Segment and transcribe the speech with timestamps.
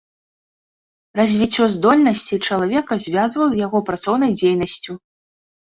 [1.19, 4.93] Развіццё здольнасцей чалавека звязваў з яго працоўнай дзейнасцю.